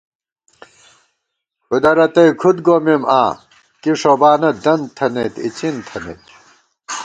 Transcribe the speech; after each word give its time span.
کُھدہ 1.67 1.91
رتئ 1.97 2.29
کُھد 2.41 2.57
گومېم 2.65 3.03
آں، 3.19 3.31
کی 3.81 3.91
ݭوبانہ 3.99 4.49
دنت 4.63 4.89
تھنَئیت 4.97 5.35
اِڅِن 5.45 5.75
تھنَئیت 5.87 6.23